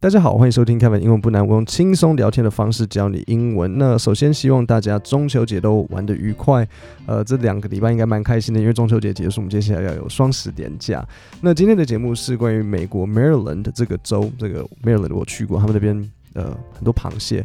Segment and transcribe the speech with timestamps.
[0.00, 3.78] 大家好，欢迎收听开满英文不难，我用轻松聊天的方式教你英文。
[3.78, 6.64] 那首先希望大家中秋节都玩得愉快。
[7.04, 11.04] 呃，这两个礼拜应该蛮开心的，因为中秋节结束，我们接下来要有双十连假。
[11.40, 17.44] 那今天的节目是关于美国 Maryland 这个州，这个 Maryland 我去过，他们那边呃很多螃蟹。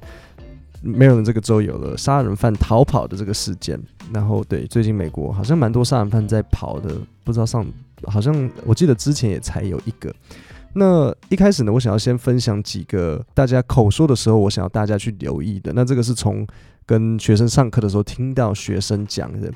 [0.86, 3.82] Maryland 这个州有了杀人犯逃跑的这个事件，
[4.14, 7.66] 然后对，最近美国好像蛮多杀人犯在跑的，不知道上
[8.04, 10.14] 好像我记得之前也才有一个。
[10.76, 15.72] 那一开始呢，我想要先分享几个大家口说的时候，我想要大家去留意的。
[15.74, 16.46] 那这个是从
[16.86, 19.52] 跟学生上课的时候听到学生讲的。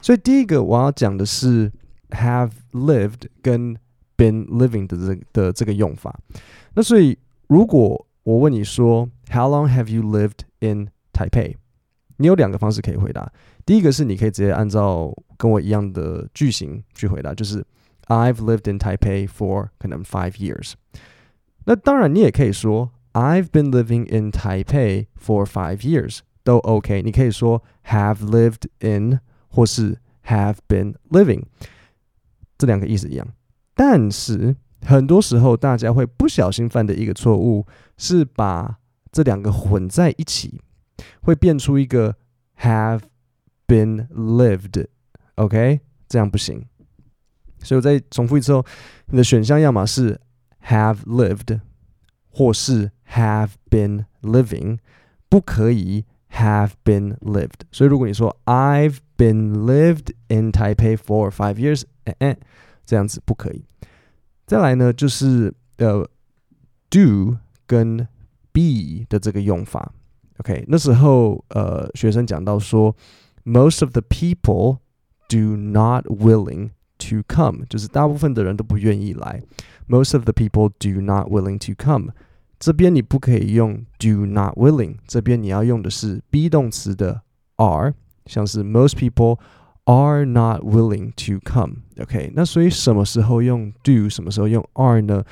[0.00, 1.70] 所以第一个我要讲的是
[2.10, 3.76] have lived 跟
[4.16, 6.18] been living 的这的这个用法。
[6.74, 11.56] 那所以如果我问你说 How long have you lived in Taipei？
[12.18, 13.32] 你有两个方式可以回答。
[13.64, 17.64] 第一个是你可以直接按照跟我一样的句型去回答，就是
[18.11, 20.73] I've lived in Taipei for 可能 five years。
[21.65, 27.01] 那当然，你也可以说 I've been living in Taipei for five years 都 OK。
[27.01, 31.43] 你可以说 have lived in 或是 have been living，
[32.57, 33.27] 这两个意思一样。
[33.73, 37.65] 但是很多时候大家会不小心犯的一个错误
[37.97, 38.77] 是把
[39.11, 40.61] 这两个混在一起，
[41.21, 42.15] 会变出一个
[42.61, 43.01] have
[43.67, 46.65] been lived。OK，这样不行。
[47.61, 48.65] 所以我再重复一次哦，
[49.07, 50.19] 你的选项要么是
[50.65, 51.59] have lived，
[52.29, 54.77] 或是 have been living，
[55.29, 57.61] 不可以 have been lived。
[57.71, 62.37] 所以如果你说 I've been lived in Taipei for five years，哎哎，
[62.85, 63.65] 这样子不可以。
[64.45, 66.07] 再来呢，就是呃
[66.89, 68.07] do 跟
[68.53, 69.91] be 的这个用法。
[70.37, 72.95] OK，那时候呃学生讲到说，
[73.43, 74.77] most of the people
[75.27, 76.69] do not willing。
[77.01, 79.43] To come 就是大部分的人都不愿意来，
[79.87, 82.11] Most of the people do not willing to come。
[82.59, 87.21] 这边你不可以用 do not willing，这边你要用的是 be 动词的
[87.57, 87.93] are，
[88.25, 89.37] 像是 Most people
[89.83, 95.23] are not willing to come。OK，那所以什么时候用 do，什么时候用 are 呢？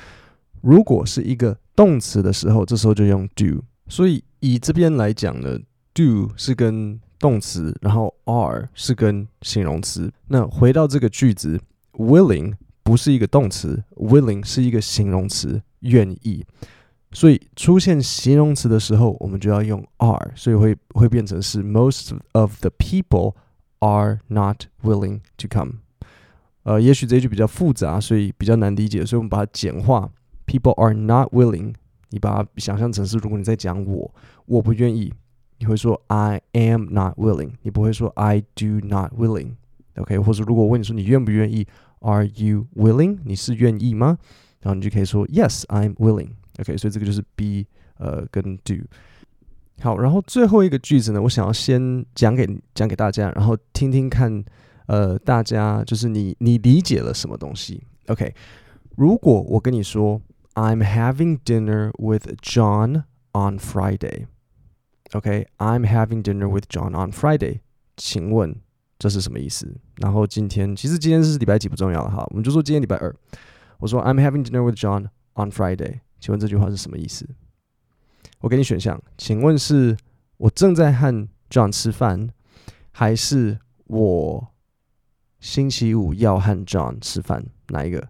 [0.60, 3.64] 如果是一个动词的时候，这时候就用 do。
[3.88, 5.58] 所以以这边来讲呢，
[5.92, 10.11] do 是跟动词，然后 are 是跟形容词。
[10.27, 11.59] 那回到这个句子
[11.93, 12.53] ，willing
[12.83, 16.45] 不是一个动词，willing 是一个形容词，愿意。
[17.11, 23.35] 所以出现形容词的时候，我们就要用 are，所以会会变成是 most of the people
[23.79, 25.79] are not willing to come。
[26.63, 30.09] 呃，也许这一句比较复杂，所以比较难理解，所以我们把它简化
[30.45, 31.73] ，people are not willing。
[32.11, 34.13] 你把它想象成是，如果你在讲我，
[34.45, 35.13] 我不愿意。
[35.60, 40.22] 你会说 I am not willing，你不会说 I do not willing，OK？、Okay?
[40.22, 41.66] 或者如果我问你说你愿不愿意，
[42.00, 43.18] Are you willing？
[43.24, 44.18] 你是愿意吗？
[44.60, 46.78] 然后你就可以说 Yes, I'm willing，OK？、Okay?
[46.78, 47.64] 所以这个就是 be
[47.98, 48.74] 呃跟 do。
[49.80, 54.44] 好，然后最后一个句子呢，我想要先讲给讲给大家，然后听听看，
[54.86, 57.82] 呃，大家就是你你理解了什么东西？
[58.08, 58.34] OK？
[58.96, 60.20] 如果我跟你说
[60.54, 64.26] I'm having dinner with John on Friday。
[65.13, 67.59] OK，I'm、having dinner with John on Friday。
[67.97, 68.55] 请问
[68.97, 69.75] 这是什么意思？
[69.97, 73.13] 然后今天其实今天是礼拜几不重要了哈，我们就说今天礼拜二。
[73.79, 75.99] 我说 I'm having dinner with John on Friday。
[76.21, 77.27] 请问这句话是什么意思？
[78.39, 79.97] 我给你选项，请问是
[80.37, 82.29] 我正在和 John 吃饭，
[82.91, 84.47] 还是我
[85.41, 87.47] 星期五要和 John 吃饭？
[87.67, 88.07] 哪一个？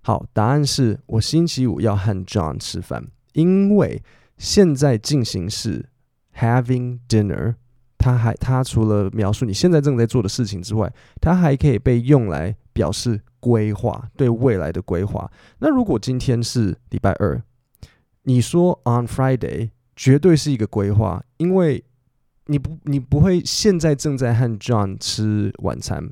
[0.00, 4.02] 好，答案是我星期五要和 John 吃饭，因为
[4.38, 5.90] 现在进行式。
[6.38, 7.54] Having dinner，
[7.96, 15.30] 它还它除了描述你现在正在做的事情之外，它还可以被用来表示规划，对未来的规划。
[15.58, 17.42] 那如果今天是礼拜二，
[18.24, 21.82] 你说 on Friday 绝对是一个规划，因为
[22.46, 26.10] 你不你不会现在正在和 John 吃晚餐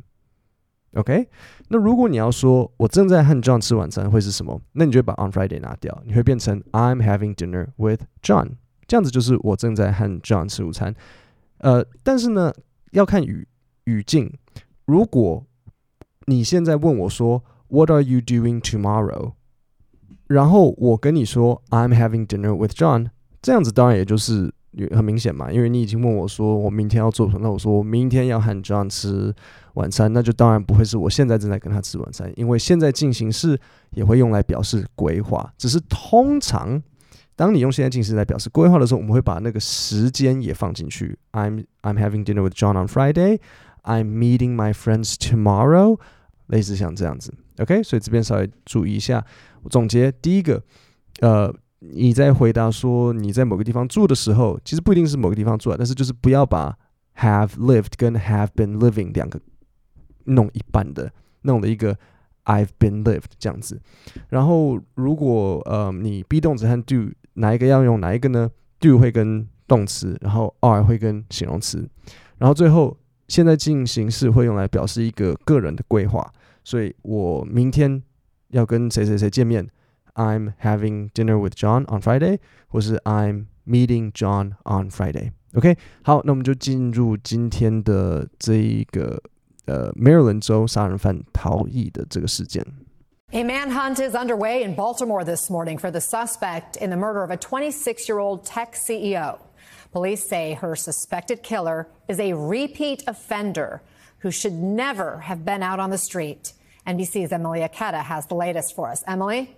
[0.94, 1.28] ，OK？
[1.68, 4.60] 那如果你要说我正在和 John 吃晚餐会是什么？
[4.72, 8.52] 那你就把 on Friday 拿掉，你会变成 I'm having dinner with John。
[8.86, 10.94] 这样子就是我正在和 John 吃午餐，
[11.58, 12.52] 呃，但是呢，
[12.92, 13.48] 要看语
[13.84, 14.32] 语境。
[14.84, 15.44] 如果
[16.26, 19.32] 你现在问我说 “What are you doing tomorrow？”
[20.26, 23.08] 然后我跟你说 “I'm having dinner with John”，
[23.40, 24.52] 这样子当然也就是
[24.94, 29.34] 很明显嘛，因为你已经问我说我明天要做什么，那我说我明天要和 John 吃
[29.74, 33.58] 晚餐，那就当然不会是我现在正在跟他吃晚餐，因为现在进行式
[33.92, 36.82] 也会用来表示规划，只是通常。
[37.36, 41.18] 当你用现在进行时来表示规划的时候，我们会把那个时间也放进去。
[41.32, 43.40] I'm I'm having dinner with John on Friday.
[43.82, 45.98] I'm meeting my friends tomorrow.
[46.46, 47.82] 类似像这样子，OK？
[47.82, 49.24] 所以这边稍微注意一下。
[49.70, 50.62] 总结第一个，
[51.20, 56.76] 呃你在回答说你在某个地方住的时候，其实不一定是某个地方住啊，但是就是不要把
[57.16, 59.40] have lived 跟 have been living 两个
[60.24, 61.10] 弄一半的，
[61.42, 61.96] 弄了一个
[62.44, 63.80] I've been lived 这样子。
[64.28, 68.50] 然后如果呃你 be 动词和 do 哪一个要用哪一个呢
[68.80, 71.88] ？do 会跟动词，然后 are 会跟形容词，
[72.38, 72.96] 然后最后
[73.28, 76.32] 现在进行式会用来表示一个个人的规划。
[76.62, 78.02] 所以我明天
[78.48, 79.68] 要跟谁谁谁见面。
[80.14, 82.38] I'm having dinner with John on Friday，
[82.68, 85.32] 或是 I'm meeting John on Friday。
[85.54, 89.20] OK，好，那我们就进入今天的这一个
[89.66, 92.64] 呃，Maryland 州杀人犯逃逸的这个事件。
[93.34, 97.36] A manhunt is underway in Baltimore this morning for the suspect in the murder of a
[97.36, 99.40] 26-year-old tech CEO.
[99.90, 103.82] Police say her suspected killer is a repeat offender
[104.18, 106.52] who should never have been out on the street.
[106.86, 109.02] NBC's Emily Aketa has the latest for us.
[109.04, 109.56] Emily?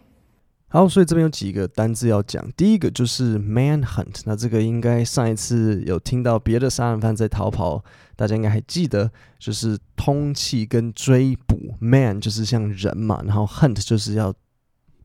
[0.69, 2.45] 好，所以这边有几个单字要讲。
[2.57, 7.85] 第一个就是 manhunt，那这个应该上一次有听到别的杀人犯在逃跑，
[8.17, 11.77] 大家应该还记得，就是通缉跟追捕。
[11.79, 14.35] man 就是像人嘛，然后 hunt 就是要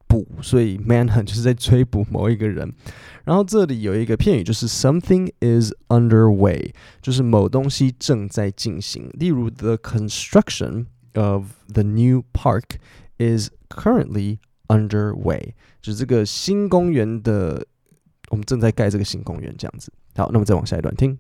[0.08, 2.74] 捕，所以 manhunt 就是在追捕某一个人。
[3.24, 6.72] 然后这里有一个片语，就是 something is underway，
[7.04, 9.08] 就是某东西正在进行。
[9.13, 12.63] 例如，the construction of the new park
[13.19, 14.40] is currently
[14.70, 17.67] Underway，就是这个新公园的，
[18.31, 19.93] 我们正在盖这个新公园这样子。
[20.17, 21.19] 好，那么再往下一段听。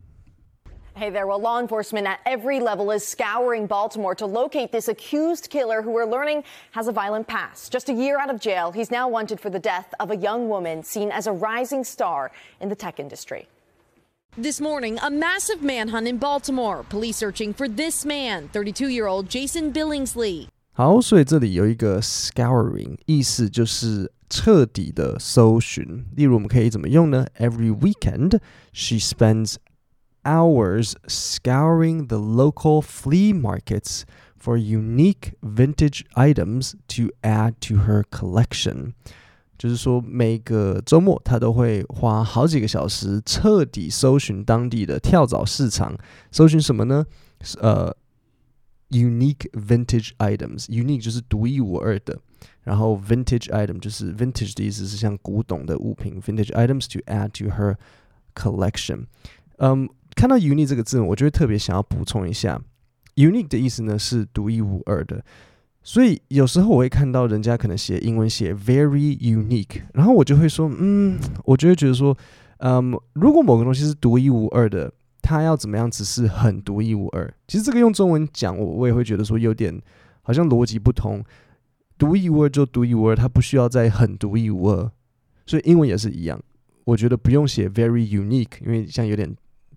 [0.98, 5.50] Hey there, well, law enforcement at every level is scouring Baltimore to locate this accused
[5.50, 6.42] killer who we're learning
[6.72, 7.70] has a violent past.
[7.70, 10.48] Just a year out of jail, he's now wanted for the death of a young
[10.48, 12.32] woman seen as a rising star
[12.62, 13.46] in the tech industry.
[14.38, 16.82] This morning, a massive manhunt in Baltimore.
[16.88, 20.48] Police searching for this man, 32 year old Jason Billingsley.
[20.72, 26.04] 好，所以这里有一个 scouring，意思就是彻底的搜寻。
[26.14, 27.24] 例如，我们可以怎么用呢？
[27.38, 28.40] Every weekend,
[28.74, 29.54] she spends
[30.22, 34.02] hours scouring the local flea markets
[34.38, 38.92] for unique vintage items to add to her collection。
[39.56, 45.96] 就是说，每个周末她都会花好几个小时彻底搜寻当地的跳蚤市场。
[46.30, 47.06] 搜寻什么呢？
[47.62, 47.96] 呃。
[48.91, 52.19] Unique vintage items，unique 就是独一无二的，
[52.63, 57.77] 然后 vintage item 就是 vintage 的意思是像古董的物品，vintage items to add to her
[58.35, 59.05] collection。
[59.59, 62.61] 嗯，看到 unique 这个字，我就会特别想要补充一下
[63.15, 65.23] ，unique 的意思呢是独一无二的，
[65.83, 72.17] 所以有时候我会看到人家可能写英文写 very unique，然后我就会说，嗯，我就会觉得说，
[72.57, 74.91] 嗯，如果某个东西是独一无二的。
[75.31, 77.33] 他要怎么样只是很独一无二？
[77.47, 79.81] 其实这个用中文讲，我我也会觉得说有点
[80.23, 81.23] 好像逻辑不通。
[81.97, 84.91] 独一无二就独一无二，他不需要再很独一无二。
[85.45, 86.37] 所以英文也是一样，
[86.83, 89.33] 我觉得不用写 very unique，因为像有点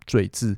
[0.06, 0.56] 赘字，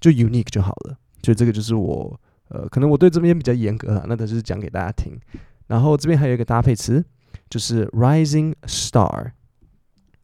[0.00, 0.96] 就 unique 就好了。
[1.24, 5.18] 所以这个就是我呃，可能我对这边比较严格啊，那就是讲给大家听。
[5.66, 7.04] 然后这边还有一个搭配词，
[7.50, 9.32] 就是 rising star。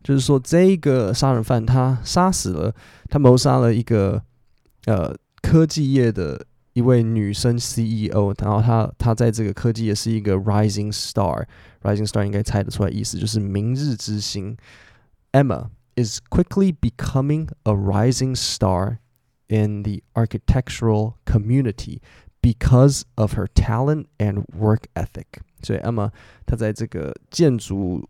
[0.03, 2.75] 就是说，这个杀人犯他杀死了，
[3.09, 4.21] 他谋杀了一个
[4.87, 14.57] 呃科技业的一位女生 CEO，然后他他在这个科技业是一个 rising star，rising star 应该猜得出来意思就是明日之星。
[15.31, 18.99] Emma is quickly becoming a rising star
[19.47, 22.01] in the architectural community
[22.41, 25.27] because of her talent and work ethic。
[25.63, 26.11] 所以 Emma
[26.45, 28.09] 她在这个建筑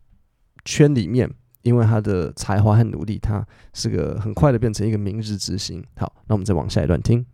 [0.65, 1.35] 圈里面。
[1.63, 5.85] 因为他的才华和努力，他是个很快的变成一个明日之星。
[5.97, 7.25] 好，那我们再往下一段听。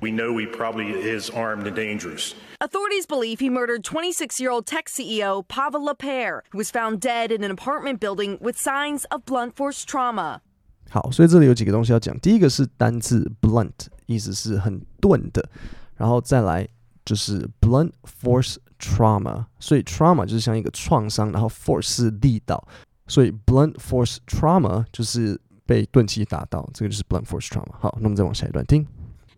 [0.00, 2.34] We know he probably is armed and dangerous.
[2.60, 7.50] Authorities believe he murdered 26-year-old tech CEO Pavel Lapierre, who was found dead in an
[7.50, 10.40] apartment building with signs of blunt force trauma.
[10.90, 12.18] 好，所以这里有几个东西要讲。
[12.20, 15.48] 第一个是单字 blunt，意思是很钝的，
[15.96, 16.68] 然后再来
[17.06, 22.68] 就是 blunt force trauma，所以 trauma 就是像一个创伤，然后 force 是力道。
[23.06, 27.72] 所以 blunt force trauma 就是被钝器打到，这个就是 blunt force trauma。
[27.78, 28.86] 好，那我们再往下一段听。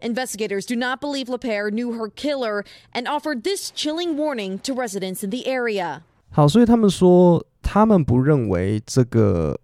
[0.01, 5.25] Investigators do not believe Lapierre knew her killer and offered this chilling warning to residents
[5.25, 6.03] in the area.
[6.31, 9.59] 好，所以他们说，他们不认为这个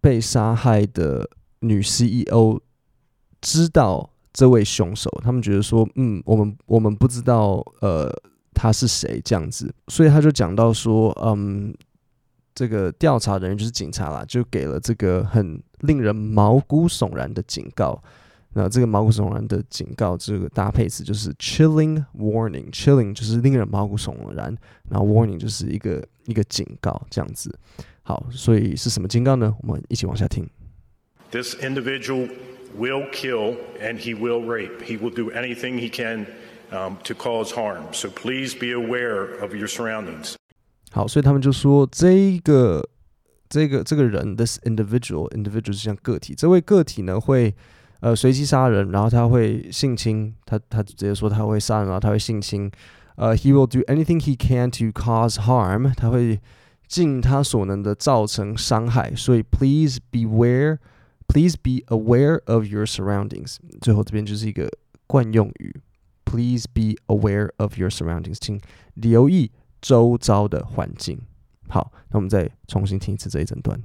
[0.00, 1.28] 被杀害的
[1.60, 2.60] 女 CEO
[3.40, 5.10] 知道这位凶手。
[5.22, 8.10] 他们觉得说，嗯，我们我们不知道，呃，
[8.54, 9.72] 他是谁这样子。
[9.88, 11.74] 所以他就讲到说，嗯。
[12.58, 18.02] 这个调查人员就是警察啦，就给了这个很令人毛骨悚然的警告。
[18.54, 22.68] 那这个毛骨悚然的警告，这个搭配词就是 chilling warning。
[22.72, 24.52] chilling 就是令人毛骨悚然，
[24.90, 27.56] 然后 warning 就是一个一个警告这样子。
[28.02, 29.54] 好，所以是什么警告呢？
[29.62, 30.44] 我们一起往下听。
[31.30, 32.28] This individual
[32.76, 34.82] will kill and he will rape.
[34.82, 36.26] He will do anything he can
[36.72, 37.84] um, to cause harm.
[37.92, 40.37] So please be aware of your surroundings.
[40.91, 42.87] 好，所以他们就说这一个
[43.49, 47.53] 这个这个人，this individual individual 是像个体，这位个体呢会
[47.99, 52.71] 呃随机杀人，然后他会性侵，他他直接说他会杀人，然后他会性侵。
[53.15, 56.39] 呃、uh,，he will do anything he can to cause harm，他会
[56.87, 59.13] 尽他所能的造成伤害。
[59.15, 63.55] 所以 please beware。Please be aware of your surroundings。
[63.81, 64.69] 最后这边就是一个
[65.07, 65.81] 惯用语。
[66.25, 68.59] Please be aware of your surroundings，请
[68.93, 69.49] 留意
[69.81, 71.19] 周遭的环境。
[71.67, 73.81] 好，那我们再重新听一次这一整段。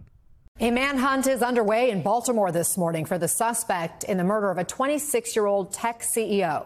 [0.60, 4.58] A manhunt is underway in Baltimore this morning for the suspect in the murder of
[4.58, 6.64] a 26-year-old tech CEO.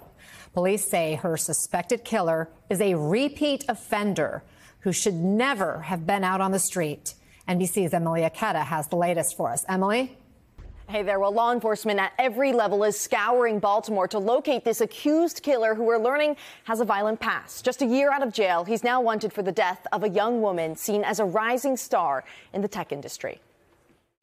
[0.54, 4.42] Police say her suspected killer is a repeat offender
[4.80, 7.14] who should never have been out on the street.
[7.46, 9.64] NBC's Emily Aketa has the latest for us.
[9.68, 10.16] Emily?
[10.89, 11.19] Hey there.
[11.19, 15.83] Well, law enforcement at every level is scouring Baltimore to locate this accused killer who
[15.83, 17.65] we're learning has a violent past.
[17.65, 20.41] Just a year out of jail, he's now wanted for the death of a young
[20.41, 23.41] woman seen as a rising star in the tech industry.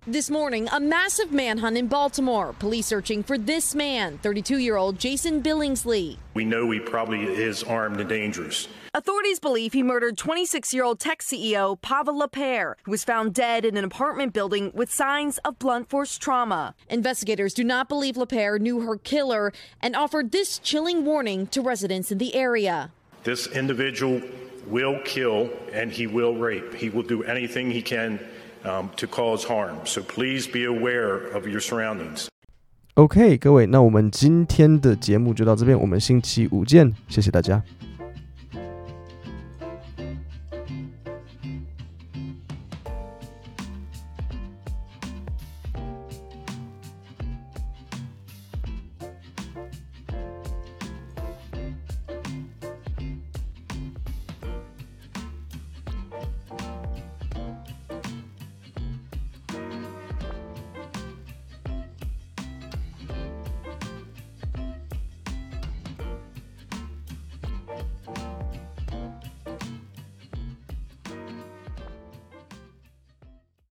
[0.06, 2.54] This morning, a massive manhunt in Baltimore.
[2.58, 6.18] Police searching for this man, 32 year old Jason Billingsley.
[6.34, 8.68] We know he probably is armed and dangerous.
[8.92, 13.64] Authorities believe he murdered 26 year old tech CEO Pavel Lapierre, who was found dead
[13.64, 16.74] in an apartment building with signs of blunt force trauma.
[16.90, 22.12] Investigators do not believe Lapierre knew her killer and offered this chilling warning to residents
[22.12, 22.92] in the area.
[23.22, 24.20] This individual
[24.66, 26.74] will kill and he will rape.
[26.74, 28.20] He will do anything he can
[28.63, 29.77] um, to cause harm.
[29.85, 32.27] So please be aware of your surroundings.
[32.95, 37.63] OK，各位，那我们今天的节目就到这边，我们星期五见，谢谢大家。